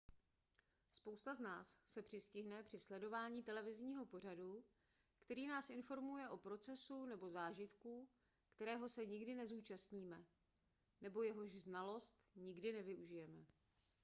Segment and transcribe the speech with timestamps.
[0.91, 4.63] spousta z nás se přistihne při sledování televizního pořadu
[5.19, 8.09] který nás informuje o procesu nebo zážitku
[8.55, 10.25] kterého se nikdy nezúčastníme
[11.01, 13.45] nebo jehož znalost nikdy nevyužijeme